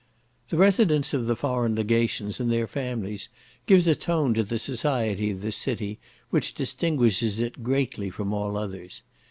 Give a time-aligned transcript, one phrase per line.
[0.49, 3.29] The residence of the foreign legations and their families
[3.67, 5.99] gives a tone to the society of this city
[6.31, 9.03] which distinguishes it greatly from all others.